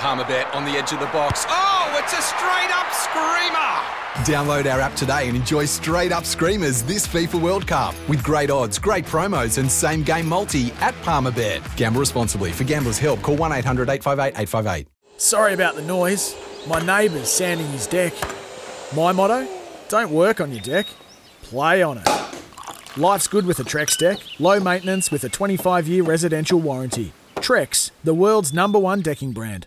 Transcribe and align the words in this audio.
Palmerbet 0.00 0.54
on 0.54 0.64
the 0.64 0.72
edge 0.72 0.92
of 0.92 0.98
the 0.98 1.06
box. 1.06 1.44
Oh, 1.48 1.94
it's 2.02 2.14
a 2.14 2.22
straight 2.22 2.70
up 2.72 2.90
screamer! 2.90 4.00
Download 4.24 4.72
our 4.72 4.80
app 4.80 4.96
today 4.96 5.28
and 5.28 5.36
enjoy 5.36 5.66
straight 5.66 6.10
up 6.10 6.24
screamers 6.24 6.82
this 6.82 7.06
FIFA 7.06 7.40
World 7.40 7.66
Cup 7.66 7.94
with 8.08 8.24
great 8.24 8.50
odds, 8.50 8.78
great 8.78 9.04
promos, 9.04 9.58
and 9.58 9.70
same 9.70 10.02
game 10.02 10.26
multi 10.26 10.72
at 10.80 10.94
Palmerbet. 11.02 11.76
Gamble 11.76 12.00
responsibly. 12.00 12.50
For 12.50 12.64
gamblers' 12.64 12.98
help, 12.98 13.20
call 13.20 13.36
1 13.36 13.52
800 13.52 13.90
858 13.90 14.40
858. 14.40 14.88
Sorry 15.18 15.52
about 15.52 15.76
the 15.76 15.82
noise. 15.82 16.34
My 16.66 16.80
neighbour's 16.80 17.30
sanding 17.30 17.68
his 17.68 17.86
deck. 17.86 18.14
My 18.96 19.12
motto 19.12 19.46
don't 19.90 20.10
work 20.10 20.40
on 20.40 20.50
your 20.50 20.62
deck, 20.62 20.86
play 21.42 21.82
on 21.82 21.98
it. 21.98 22.08
Life's 22.96 23.28
good 23.28 23.44
with 23.44 23.58
a 23.58 23.64
Trex 23.64 23.98
deck, 23.98 24.18
low 24.38 24.60
maintenance 24.60 25.10
with 25.10 25.24
a 25.24 25.28
25 25.28 25.88
year 25.88 26.02
residential 26.02 26.58
warranty. 26.58 27.12
Trex, 27.36 27.90
the 28.02 28.14
world's 28.14 28.52
number 28.52 28.78
one 28.78 29.02
decking 29.02 29.32
brand. 29.32 29.66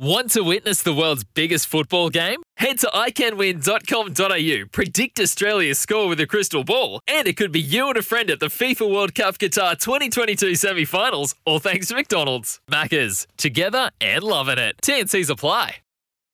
Want 0.00 0.30
to 0.30 0.42
witness 0.44 0.80
the 0.80 0.94
world's 0.94 1.24
biggest 1.24 1.66
football 1.66 2.08
game? 2.08 2.40
Head 2.56 2.78
to 2.78 2.86
iCanWin.com.au, 2.86 4.68
predict 4.70 5.18
Australia's 5.18 5.80
score 5.80 6.06
with 6.06 6.20
a 6.20 6.26
crystal 6.26 6.62
ball, 6.62 7.00
and 7.08 7.26
it 7.26 7.36
could 7.36 7.50
be 7.50 7.60
you 7.60 7.88
and 7.88 7.96
a 7.96 8.02
friend 8.02 8.30
at 8.30 8.38
the 8.38 8.46
FIFA 8.46 8.94
World 8.94 9.16
Cup 9.16 9.38
Qatar 9.38 9.76
2022 9.76 10.54
semi 10.54 10.84
finals, 10.84 11.34
all 11.44 11.58
thanks 11.58 11.88
to 11.88 11.96
McDonald's. 11.96 12.60
Maccas, 12.70 13.26
together 13.36 13.90
and 14.00 14.22
loving 14.22 14.58
it. 14.58 14.76
TNC's 14.84 15.30
apply. 15.30 15.78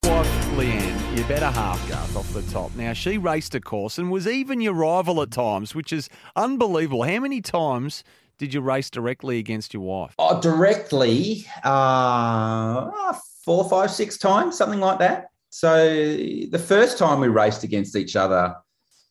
wife, 0.03 0.27
Leanne, 0.49 1.17
your 1.17 1.27
better 1.27 1.51
half, 1.51 1.89
Garth, 1.89 2.17
off 2.17 2.31
the 2.35 2.43
top. 2.53 2.77
Now, 2.77 2.93
she 2.93 3.17
raced 3.17 3.55
a 3.55 3.63
course 3.63 3.97
and 3.97 4.11
was 4.11 4.29
even 4.29 4.61
your 4.61 4.75
rival 4.75 5.23
at 5.23 5.31
times, 5.31 5.75
which 5.75 5.91
is 5.91 6.11
unbelievable. 6.37 7.05
How 7.05 7.19
many 7.19 7.41
times 7.41 8.05
did 8.37 8.53
you 8.53 8.61
race 8.61 8.91
directly 8.91 9.39
against 9.39 9.73
your 9.73 9.85
wife? 9.85 10.15
Oh, 10.19 10.39
directly, 10.39 11.47
uh, 11.63 13.15
four, 13.45 13.69
five, 13.69 13.91
six 13.91 14.19
times, 14.19 14.57
something 14.57 14.81
like 14.81 14.99
that. 14.99 15.27
So 15.51 15.87
the 15.87 16.65
first 16.65 16.99
time 16.99 17.21
we 17.21 17.29
raced 17.29 17.63
against 17.63 17.95
each 17.97 18.17
other 18.17 18.55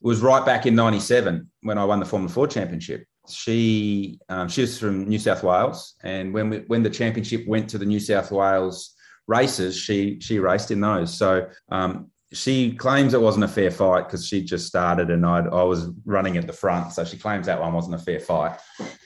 was 0.01 0.21
right 0.21 0.45
back 0.45 0.65
in 0.65 0.75
'97 0.75 1.49
when 1.61 1.77
I 1.77 1.85
won 1.85 1.99
the 1.99 2.05
Formula 2.05 2.33
Ford 2.33 2.51
Championship. 2.51 3.05
She 3.29 4.19
um, 4.27 4.49
she 4.49 4.61
was 4.61 4.77
from 4.77 5.07
New 5.07 5.19
South 5.19 5.43
Wales, 5.43 5.95
and 6.03 6.33
when 6.33 6.49
we, 6.49 6.57
when 6.67 6.83
the 6.83 6.89
championship 6.89 7.47
went 7.47 7.69
to 7.69 7.77
the 7.77 7.85
New 7.85 7.99
South 7.99 8.31
Wales 8.31 8.93
races, 9.27 9.77
she 9.77 10.19
she 10.19 10.39
raced 10.39 10.71
in 10.71 10.81
those. 10.81 11.17
So 11.17 11.47
um, 11.69 12.11
she 12.33 12.75
claims 12.75 13.13
it 13.13 13.21
wasn't 13.21 13.45
a 13.45 13.47
fair 13.47 13.71
fight 13.71 14.05
because 14.07 14.25
she 14.27 14.43
just 14.43 14.67
started 14.67 15.09
and 15.09 15.25
I'd, 15.25 15.47
I 15.47 15.63
was 15.63 15.89
running 16.05 16.37
at 16.37 16.47
the 16.47 16.53
front. 16.53 16.91
So 16.91 17.05
she 17.05 17.17
claims 17.17 17.45
that 17.45 17.59
one 17.61 17.73
wasn't 17.73 17.95
a 17.95 17.99
fair 17.99 18.19
fight. 18.19 18.59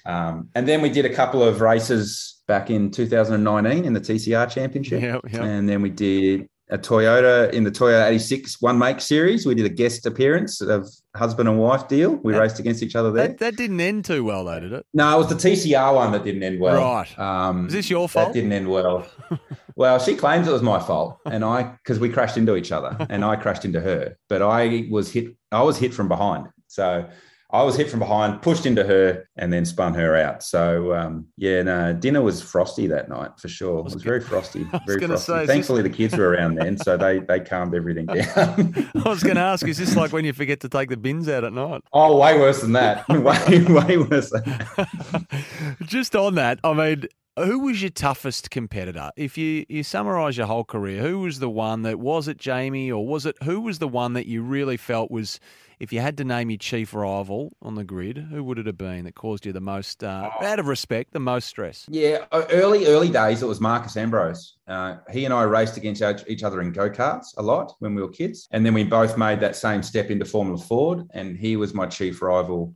Um, 0.05 0.49
and 0.55 0.67
then 0.67 0.81
we 0.81 0.89
did 0.89 1.05
a 1.05 1.13
couple 1.13 1.43
of 1.43 1.61
races 1.61 2.41
back 2.47 2.69
in 2.69 2.91
2019 2.91 3.85
in 3.85 3.93
the 3.93 3.99
TCR 3.99 4.49
Championship. 4.49 5.21
And 5.33 5.67
then 5.67 5.81
we 5.81 5.89
did 5.89 6.47
a 6.69 6.77
Toyota 6.77 7.51
in 7.51 7.63
the 7.63 7.71
Toyota 7.71 8.07
86 8.09 8.61
One 8.61 8.77
Make 8.77 8.99
Series. 8.99 9.45
We 9.45 9.55
did 9.55 9.65
a 9.65 9.69
guest 9.69 10.05
appearance 10.05 10.59
of 10.61 10.89
husband 11.15 11.47
and 11.47 11.57
wife 11.57 11.87
deal. 11.87 12.15
We 12.23 12.33
That- 12.33 12.39
raced 12.39 12.59
against 12.59 12.83
each 12.83 12.95
other 12.95 13.11
there. 13.11 13.27
That, 13.29 13.37
that 13.39 13.55
didn't 13.55 13.79
end 13.79 14.05
too 14.05 14.23
well, 14.23 14.45
though, 14.45 14.59
did 14.59 14.73
it? 14.73 14.85
No, 14.93 15.15
it 15.15 15.17
was 15.17 15.29
the 15.29 15.35
TCR 15.49 15.95
one 15.95 16.11
that 16.11 16.23
didn't 16.23 16.43
end 16.43 16.59
well. 16.59 16.77
Right. 16.81 17.19
Um, 17.19 17.67
Is 17.67 17.73
this 17.73 17.89
your 17.89 18.09
fault? 18.09 18.27
That 18.29 18.33
didn't 18.33 18.51
end 18.53 18.69
well. 18.69 19.07
well, 19.77 19.99
she 19.99 20.15
claims 20.15 20.47
it 20.47 20.51
was 20.51 20.63
my 20.63 20.79
fault, 20.79 21.19
and 21.25 21.45
I 21.45 21.63
because 21.63 21.99
we 21.99 22.09
crashed 22.09 22.35
into 22.35 22.55
each 22.55 22.71
other, 22.71 22.97
and 23.09 23.23
I 23.23 23.35
crashed 23.35 23.63
into 23.63 23.79
her. 23.79 24.17
But 24.27 24.41
I 24.41 24.87
was 24.89 25.11
hit. 25.11 25.37
I 25.51 25.61
was 25.61 25.77
hit 25.77 25.93
from 25.93 26.07
behind. 26.09 26.47
So 26.67 27.07
I 27.51 27.61
was 27.61 27.77
hit 27.77 27.89
from 27.89 27.99
behind, 27.99 28.41
pushed 28.41 28.65
into 28.65 28.83
her, 28.83 29.29
and 29.37 29.53
then 29.53 29.65
spun 29.65 29.93
her 29.93 30.17
out. 30.17 30.41
So 30.41 30.95
um, 30.95 31.27
yeah, 31.37 31.61
no, 31.61 31.93
dinner 31.93 32.23
was 32.23 32.41
frosty 32.41 32.87
that 32.87 33.07
night 33.07 33.39
for 33.39 33.49
sure. 33.49 33.77
It 33.77 33.83
was 33.83 33.93
very 33.93 34.19
frosty. 34.19 34.63
Very 34.87 34.99
frosty. 34.99 35.31
say, 35.31 35.45
Thankfully, 35.45 35.83
the 35.83 35.91
kids 35.91 36.17
were 36.17 36.29
around 36.29 36.55
then, 36.55 36.77
so 36.77 36.97
they 36.97 37.19
they 37.19 37.39
calmed 37.39 37.75
everything 37.75 38.07
down. 38.07 38.89
I 39.05 39.09
was 39.09 39.21
going 39.21 39.35
to 39.35 39.41
ask, 39.43 39.65
is 39.67 39.77
this 39.77 39.95
like 39.95 40.11
when 40.11 40.25
you 40.25 40.33
forget 40.33 40.59
to 40.61 40.69
take 40.69 40.89
the 40.89 40.97
bins 40.97 41.29
out 41.29 41.43
at 41.43 41.53
night? 41.53 41.83
oh, 41.93 42.17
way 42.17 42.39
worse 42.39 42.61
than 42.61 42.71
that. 42.71 43.07
way 43.09 43.63
way 43.63 43.97
worse 43.99 44.31
than 44.31 44.43
that. 44.43 45.77
Just 45.83 46.15
on 46.15 46.33
that, 46.35 46.59
I 46.63 46.73
mean, 46.73 47.05
who 47.45 47.59
was 47.59 47.81
your 47.81 47.91
toughest 47.91 48.49
competitor? 48.49 49.11
If 49.15 49.37
you, 49.37 49.65
you 49.69 49.83
summarise 49.83 50.37
your 50.37 50.47
whole 50.47 50.63
career, 50.63 51.01
who 51.01 51.19
was 51.19 51.39
the 51.39 51.49
one 51.49 51.83
that 51.83 51.99
was 51.99 52.27
it 52.27 52.37
Jamie 52.37 52.91
or 52.91 53.05
was 53.05 53.25
it 53.25 53.35
who 53.43 53.61
was 53.61 53.79
the 53.79 53.87
one 53.87 54.13
that 54.13 54.25
you 54.25 54.41
really 54.41 54.77
felt 54.77 55.11
was, 55.11 55.39
if 55.79 55.93
you 55.93 55.99
had 55.99 56.17
to 56.17 56.23
name 56.23 56.49
your 56.49 56.57
chief 56.57 56.93
rival 56.93 57.53
on 57.61 57.75
the 57.75 57.83
grid, 57.83 58.17
who 58.17 58.43
would 58.43 58.57
it 58.57 58.65
have 58.65 58.77
been 58.77 59.05
that 59.05 59.15
caused 59.15 59.45
you 59.45 59.53
the 59.53 59.61
most, 59.61 60.03
uh, 60.03 60.29
out 60.41 60.59
of 60.59 60.67
respect, 60.67 61.13
the 61.13 61.19
most 61.19 61.47
stress? 61.47 61.85
Yeah, 61.89 62.25
early 62.31 62.87
early 62.87 63.09
days 63.09 63.43
it 63.43 63.47
was 63.47 63.61
Marcos 63.61 63.95
Ambrose. 63.95 64.57
Uh, 64.67 64.97
he 65.11 65.25
and 65.25 65.33
I 65.33 65.43
raced 65.43 65.77
against 65.77 66.01
each- 66.01 66.27
each 66.27 66.43
other 66.43 66.61
in 66.61 66.71
go 66.71 66.89
karts 66.89 67.37
a 67.37 67.43
lot 67.43 67.75
when 67.79 67.93
we 67.93 68.01
were 68.01 68.09
kids, 68.09 68.47
and 68.51 68.65
then 68.65 68.73
we 68.73 68.83
both 68.83 69.17
made 69.17 69.39
that 69.41 69.55
same 69.55 69.83
step 69.83 70.09
into 70.09 70.25
Formula 70.25 70.57
Ford. 70.59 71.07
And 71.11 71.37
he 71.37 71.55
was 71.55 71.73
my 71.73 71.85
chief 71.85 72.21
rival 72.21 72.75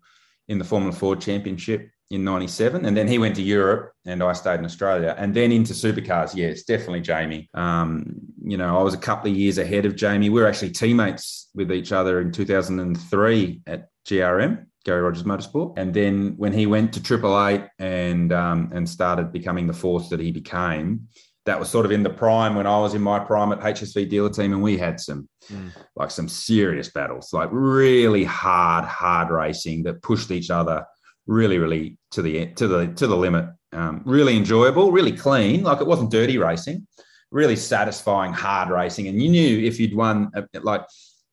in 0.52 0.58
the 0.60 0.66
Formula 0.66 0.94
Ford 0.94 1.22
Championship 1.22 1.90
in 2.10 2.24
'97, 2.24 2.86
and 2.86 2.96
then 2.96 3.08
he 3.08 3.18
went 3.18 3.36
to 3.38 3.42
Europe, 3.42 3.94
and 4.06 4.22
I 4.22 4.34
stayed 4.34 4.60
in 4.60 4.66
Australia, 4.66 5.16
and 5.18 5.34
then 5.34 5.52
into 5.52 5.74
supercars. 5.74 6.36
yes 6.36 6.64
definitely 6.64 7.02
Jamie. 7.02 7.50
Um, 7.54 8.20
you 8.44 8.58
know, 8.58 8.78
I 8.78 8.84
was 8.84 8.94
a 8.94 8.98
couple 9.10 9.32
of 9.32 9.38
years 9.38 9.58
ahead 9.58 9.86
of 9.86 9.96
Jamie. 9.96 10.30
We 10.30 10.42
were 10.42 10.48
actually 10.48 10.72
teammates 10.72 11.50
with 11.56 11.72
each 11.72 11.92
other 11.92 12.20
in 12.22 12.32
2003 12.32 13.62
at 13.66 13.88
GRM. 14.06 14.66
Gary 14.84 15.02
Rogers 15.02 15.24
Motorsport. 15.24 15.78
And 15.78 15.94
then 15.94 16.34
when 16.38 16.54
he 16.54 16.66
went 16.66 16.94
to 16.94 17.04
Triple 17.04 17.48
Eight 17.48 17.66
and 17.78 18.34
um, 18.34 18.72
and 18.74 18.90
started 18.90 19.32
becoming 19.32 19.68
the 19.68 19.74
force 19.74 20.10
that 20.10 20.20
he 20.20 20.32
became, 20.32 21.08
that 21.46 21.60
was 21.60 21.70
sort 21.70 21.86
of 21.86 21.92
in 21.92 22.04
the 22.04 22.10
prime 22.10 22.56
when 22.56 22.68
I 22.68 22.80
was 22.80 22.94
in 22.94 23.02
my 23.02 23.20
prime 23.20 23.52
at 23.52 23.60
HSV 23.60 24.10
dealer 24.10 24.30
team, 24.30 24.54
and 24.54 24.62
we 24.62 24.78
had 24.78 25.00
some 25.00 25.28
like 25.96 26.12
some 26.12 26.28
serious 26.28 26.92
battles, 26.92 27.34
like 27.34 27.50
really 27.52 28.24
hard, 28.24 28.86
hard 28.86 29.30
racing 29.30 29.84
that 29.84 30.02
pushed 30.02 30.32
each 30.32 30.50
other 30.50 30.86
really, 31.28 31.58
really 31.58 31.98
to 32.12 32.22
the 32.22 32.48
to 32.54 32.68
the 32.68 32.88
to 32.88 33.08
the 33.08 33.18
limit. 33.18 33.46
Um, 33.74 34.02
really 34.06 34.36
enjoyable, 34.36 34.92
really 34.92 35.14
clean. 35.14 35.64
Like 35.64 35.80
it 35.80 35.88
wasn't 35.88 36.12
dirty 36.12 36.38
racing, 36.38 36.86
really 37.32 37.56
satisfying, 37.56 38.34
hard 38.34 38.70
racing. 38.70 39.08
And 39.08 39.22
you 39.22 39.30
knew 39.30 39.66
if 39.66 39.80
you'd 39.80 39.96
won, 39.96 40.30
uh, 40.36 40.42
like 40.62 40.86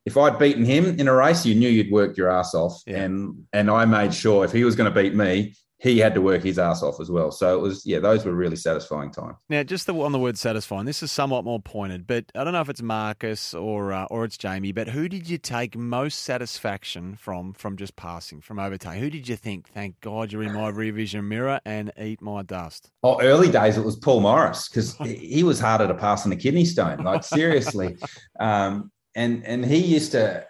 if 0.06 0.16
I'd 0.16 0.38
beaten 0.38 0.64
him 0.64 1.00
in 1.00 1.08
a 1.08 1.14
race, 1.14 1.44
you 1.44 1.56
knew 1.56 1.68
you'd 1.68 1.90
worked 1.90 2.16
your 2.16 2.30
ass 2.30 2.54
off. 2.54 2.80
And 2.86 3.44
and 3.52 3.70
I 3.70 3.84
made 3.84 4.14
sure 4.14 4.44
if 4.44 4.52
he 4.52 4.64
was 4.64 4.76
going 4.76 4.92
to 4.92 5.02
beat 5.02 5.14
me, 5.14 5.54
he 5.80 5.98
had 5.98 6.12
to 6.14 6.20
work 6.20 6.42
his 6.42 6.58
ass 6.58 6.82
off 6.82 6.98
as 7.00 7.08
well. 7.08 7.30
So 7.30 7.56
it 7.56 7.60
was, 7.60 7.86
yeah, 7.86 8.00
those 8.00 8.24
were 8.24 8.34
really 8.34 8.56
satisfying 8.56 9.12
times. 9.12 9.36
Now, 9.48 9.62
just 9.62 9.86
the, 9.86 9.94
on 9.94 10.10
the 10.10 10.18
word 10.18 10.36
satisfying, 10.36 10.86
this 10.86 11.04
is 11.04 11.12
somewhat 11.12 11.44
more 11.44 11.60
pointed, 11.60 12.06
but 12.06 12.24
I 12.34 12.42
don't 12.42 12.52
know 12.52 12.60
if 12.60 12.68
it's 12.68 12.82
Marcos 12.82 13.54
or 13.54 13.92
uh, 13.92 14.06
or 14.06 14.24
it's 14.24 14.36
Jamie, 14.36 14.72
but 14.72 14.88
who 14.88 15.08
did 15.08 15.28
you 15.28 15.38
take 15.38 15.76
most 15.76 16.22
satisfaction 16.22 17.14
from 17.14 17.52
from 17.52 17.76
just 17.76 17.94
passing, 17.94 18.40
from 18.40 18.58
overtaking? 18.58 19.00
Who 19.00 19.10
did 19.10 19.28
you 19.28 19.36
think, 19.36 19.68
thank 19.68 20.00
God 20.00 20.32
you're 20.32 20.42
in 20.42 20.52
my 20.52 20.68
rear 20.68 20.92
vision 20.92 21.28
mirror 21.28 21.60
and 21.64 21.92
eat 21.96 22.20
my 22.20 22.42
dust? 22.42 22.90
Oh, 23.04 23.20
early 23.20 23.50
days 23.50 23.76
it 23.76 23.84
was 23.84 23.96
Paul 23.96 24.20
Morris 24.20 24.68
because 24.68 24.96
he 24.96 25.44
was 25.44 25.60
harder 25.60 25.86
to 25.86 25.94
pass 25.94 26.24
than 26.24 26.32
a 26.32 26.36
kidney 26.36 26.64
stone. 26.64 27.04
Like 27.04 27.22
seriously, 27.22 27.96
um, 28.40 28.90
and 29.14 29.44
and 29.46 29.64
he 29.64 29.78
used 29.78 30.12
to, 30.12 30.44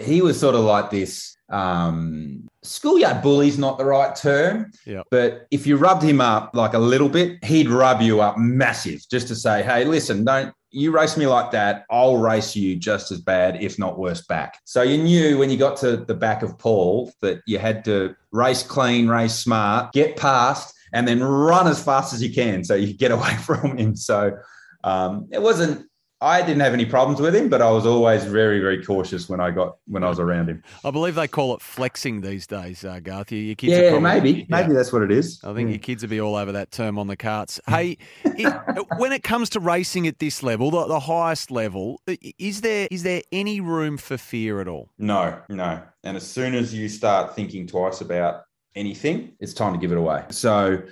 he 0.00 0.22
was 0.22 0.38
sort 0.38 0.54
of 0.54 0.62
like 0.62 0.90
this 0.90 1.36
um, 1.50 2.48
schoolyard 2.62 3.22
bully's 3.22 3.58
not 3.58 3.78
the 3.78 3.84
right 3.84 4.14
term, 4.14 4.70
Yep. 4.86 5.06
but 5.10 5.46
if 5.50 5.66
you 5.66 5.76
rubbed 5.76 6.02
him 6.02 6.20
up 6.20 6.50
like 6.54 6.74
a 6.74 6.78
little 6.78 7.08
bit, 7.08 7.42
he'd 7.44 7.68
rub 7.68 8.00
you 8.00 8.20
up 8.20 8.38
massive 8.38 9.00
just 9.10 9.28
to 9.28 9.34
say, 9.34 9.62
hey, 9.62 9.84
listen, 9.84 10.24
don't 10.24 10.54
you 10.72 10.92
race 10.92 11.16
me 11.16 11.26
like 11.26 11.50
that, 11.50 11.84
I'll 11.90 12.18
race 12.18 12.54
you 12.54 12.76
just 12.76 13.10
as 13.10 13.20
bad, 13.20 13.60
if 13.60 13.78
not 13.78 13.98
worse, 13.98 14.24
back. 14.26 14.58
So 14.64 14.82
you 14.82 15.02
knew 15.02 15.36
when 15.38 15.50
you 15.50 15.56
got 15.56 15.76
to 15.78 15.96
the 15.96 16.14
back 16.14 16.42
of 16.44 16.56
Paul 16.58 17.12
that 17.22 17.40
you 17.46 17.58
had 17.58 17.84
to 17.86 18.14
race 18.30 18.62
clean, 18.62 19.08
race 19.08 19.34
smart, 19.34 19.92
get 19.92 20.16
past, 20.16 20.72
and 20.92 21.08
then 21.08 21.22
run 21.22 21.66
as 21.66 21.82
fast 21.82 22.14
as 22.14 22.22
you 22.22 22.32
can 22.32 22.62
so 22.62 22.74
you 22.76 22.94
get 22.94 23.10
away 23.10 23.34
from 23.44 23.76
him. 23.76 23.96
So 23.96 24.36
um, 24.84 25.26
it 25.32 25.42
wasn't 25.42 25.86
I 26.22 26.42
didn't 26.42 26.60
have 26.60 26.74
any 26.74 26.84
problems 26.84 27.18
with 27.20 27.34
him, 27.34 27.48
but 27.48 27.62
I 27.62 27.70
was 27.70 27.86
always 27.86 28.24
very, 28.24 28.60
very 28.60 28.84
cautious 28.84 29.28
when 29.28 29.40
I 29.40 29.50
got 29.50 29.78
when 29.86 30.04
I 30.04 30.10
was 30.10 30.18
around 30.18 30.50
him. 30.50 30.62
I 30.84 30.90
believe 30.90 31.14
they 31.14 31.26
call 31.28 31.54
it 31.54 31.62
flexing 31.62 32.20
these 32.20 32.46
days, 32.46 32.84
uh, 32.84 33.00
Garth. 33.00 33.32
Your, 33.32 33.40
your 33.40 33.54
kids 33.54 33.72
Yeah, 33.72 33.78
are 33.78 33.90
probably, 33.92 34.20
maybe, 34.20 34.30
yeah. 34.40 34.44
maybe 34.48 34.74
that's 34.74 34.92
what 34.92 35.02
it 35.02 35.10
is. 35.10 35.40
I 35.42 35.54
think 35.54 35.70
your 35.70 35.78
kids 35.78 36.02
will 36.02 36.10
be 36.10 36.20
all 36.20 36.36
over 36.36 36.52
that 36.52 36.72
term 36.72 36.98
on 36.98 37.06
the 37.06 37.16
carts. 37.16 37.58
Hey, 37.66 37.96
it, 38.24 38.52
when 38.98 39.12
it 39.12 39.22
comes 39.22 39.48
to 39.50 39.60
racing 39.60 40.06
at 40.06 40.18
this 40.18 40.42
level, 40.42 40.70
the, 40.70 40.86
the 40.86 41.00
highest 41.00 41.50
level, 41.50 42.02
is 42.38 42.60
there 42.60 42.86
is 42.90 43.02
there 43.02 43.22
any 43.32 43.60
room 43.62 43.96
for 43.96 44.18
fear 44.18 44.60
at 44.60 44.68
all? 44.68 44.90
No, 44.98 45.40
no. 45.48 45.82
And 46.04 46.18
as 46.18 46.26
soon 46.26 46.54
as 46.54 46.74
you 46.74 46.90
start 46.90 47.34
thinking 47.34 47.66
twice 47.66 48.02
about 48.02 48.42
anything, 48.76 49.32
it's 49.40 49.54
time 49.54 49.72
to 49.72 49.78
give 49.78 49.90
it 49.90 49.98
away. 49.98 50.24
So, 50.28 50.82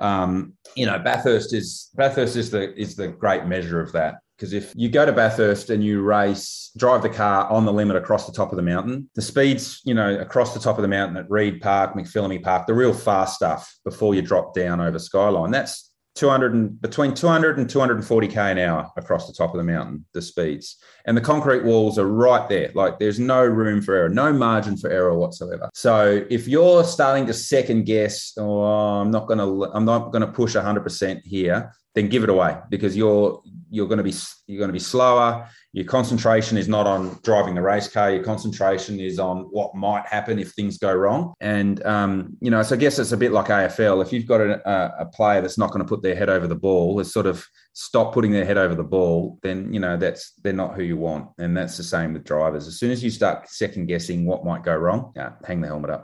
um, 0.00 0.54
you 0.76 0.86
know, 0.86 0.98
Bathurst 0.98 1.52
is 1.52 1.90
Bathurst 1.94 2.36
is 2.36 2.50
the 2.50 2.74
is 2.80 2.96
the 2.96 3.08
great 3.08 3.44
measure 3.44 3.80
of 3.82 3.92
that. 3.92 4.14
Because 4.38 4.52
if 4.52 4.72
you 4.76 4.88
go 4.88 5.04
to 5.04 5.12
Bathurst 5.12 5.68
and 5.68 5.82
you 5.82 6.00
race, 6.00 6.70
drive 6.76 7.02
the 7.02 7.08
car 7.08 7.50
on 7.50 7.64
the 7.64 7.72
limit 7.72 7.96
across 7.96 8.24
the 8.24 8.32
top 8.32 8.52
of 8.52 8.56
the 8.56 8.62
mountain, 8.62 9.10
the 9.16 9.22
speeds, 9.22 9.80
you 9.84 9.94
know, 9.94 10.16
across 10.20 10.54
the 10.54 10.60
top 10.60 10.78
of 10.78 10.82
the 10.82 10.88
mountain 10.88 11.16
at 11.16 11.28
Reid 11.28 11.60
Park, 11.60 11.94
McPhillamy 11.94 12.40
Park, 12.40 12.68
the 12.68 12.74
real 12.74 12.94
fast 12.94 13.34
stuff 13.34 13.76
before 13.84 14.14
you 14.14 14.22
drop 14.22 14.54
down 14.54 14.80
over 14.80 14.98
Skyline, 15.00 15.50
that's 15.50 15.90
200 16.14 16.54
and 16.54 16.80
between 16.80 17.14
200 17.14 17.58
and 17.58 17.68
240k 17.68 18.36
an 18.52 18.58
hour 18.58 18.90
across 18.96 19.26
the 19.26 19.32
top 19.32 19.54
of 19.54 19.58
the 19.58 19.64
mountain 19.64 20.04
the 20.14 20.22
speeds. 20.22 20.76
And 21.04 21.16
the 21.16 21.20
concrete 21.20 21.64
walls 21.64 21.96
are 21.96 22.06
right 22.06 22.48
there. 22.48 22.72
Like 22.74 22.98
there's 22.98 23.20
no 23.20 23.44
room 23.44 23.80
for 23.82 23.94
error 23.94 24.08
no 24.08 24.32
margin 24.32 24.76
for 24.76 24.90
error 24.90 25.16
whatsoever. 25.16 25.70
So 25.74 26.26
if 26.28 26.48
you're 26.48 26.82
starting 26.82 27.26
to 27.26 27.34
second 27.34 27.86
guess 27.86 28.32
oh 28.36 28.62
i'm 28.62 29.12
not 29.12 29.28
going 29.28 29.38
to 29.38 29.70
i'm 29.74 29.84
not 29.84 30.10
going 30.10 30.22
to 30.22 30.32
push 30.32 30.56
100% 30.56 31.20
here 31.24 31.72
then 31.94 32.08
give 32.08 32.22
it 32.22 32.30
away 32.30 32.56
because 32.68 32.96
you're 32.96 33.40
you're 33.70 33.86
going 33.86 33.98
to 33.98 34.04
be 34.04 34.14
you're 34.46 34.58
going 34.58 34.68
to 34.68 34.72
be 34.72 34.78
slower. 34.78 35.48
Your 35.72 35.84
concentration 35.84 36.56
is 36.56 36.68
not 36.68 36.86
on 36.86 37.18
driving 37.22 37.54
the 37.54 37.62
race 37.62 37.88
car. 37.88 38.10
Your 38.10 38.24
concentration 38.24 38.98
is 38.98 39.18
on 39.18 39.42
what 39.50 39.74
might 39.74 40.06
happen 40.06 40.38
if 40.38 40.52
things 40.52 40.78
go 40.78 40.92
wrong. 40.92 41.34
And 41.40 41.84
um, 41.84 42.36
you 42.40 42.50
know 42.50 42.62
so 42.62 42.74
i 42.74 42.78
guess 42.78 42.98
it's 42.98 43.12
a 43.12 43.16
bit 43.16 43.32
like 43.32 43.46
afl 43.46 44.04
if 44.04 44.12
you've 44.12 44.26
got 44.26 44.40
a, 44.40 45.00
a, 45.00 45.06
player 45.06 45.40
that's 45.40 45.58
not 45.58 45.70
going 45.70 45.84
to 45.84 45.88
put 45.88 46.02
their 46.02 46.14
head 46.14 46.28
over 46.28 46.46
the 46.46 46.54
ball 46.54 47.00
is 47.00 47.12
sort 47.12 47.26
of 47.26 47.44
stop 47.72 48.12
putting 48.12 48.30
their 48.30 48.44
head 48.44 48.58
over 48.58 48.74
the 48.74 48.84
ball 48.84 49.38
then 49.42 49.72
you 49.72 49.80
know 49.80 49.96
that's 49.96 50.32
they're 50.42 50.52
not 50.52 50.74
who 50.74 50.82
you 50.82 50.96
want. 50.96 51.28
And 51.38 51.56
that's 51.56 51.76
the 51.76 51.82
same 51.82 52.12
with 52.12 52.24
drivers. 52.24 52.66
As 52.66 52.78
soon 52.78 52.90
as 52.90 53.02
you 53.02 53.10
start 53.10 53.48
second 53.48 53.86
guessing 53.86 54.26
what 54.26 54.44
might 54.44 54.62
go 54.62 54.76
wrong 54.76 55.12
yeah, 55.16 55.32
hang 55.44 55.60
the 55.60 55.68
helmet 55.68 55.90
up 55.90 55.96